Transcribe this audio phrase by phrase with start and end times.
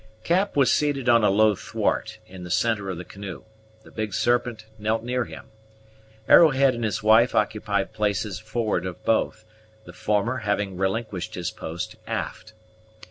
[0.23, 3.43] Cap was seated on a low thwart, in the centre of the canoe;
[3.83, 5.49] the Big Serpent knelt near him.
[6.27, 9.45] Arrowhead and his wife occupied places forward of both,
[9.85, 12.53] the former having relinquished his post aft.